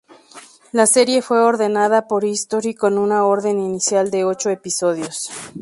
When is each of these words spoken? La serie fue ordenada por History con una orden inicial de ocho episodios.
La 0.71 0.87
serie 0.87 1.21
fue 1.21 1.39
ordenada 1.41 2.07
por 2.07 2.25
History 2.25 2.73
con 2.73 2.97
una 2.97 3.23
orden 3.27 3.59
inicial 3.59 4.09
de 4.09 4.23
ocho 4.25 4.49
episodios. 4.49 5.29